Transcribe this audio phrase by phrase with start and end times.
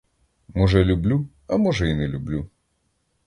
[0.55, 2.49] Може, люблю, а може, і не люблю.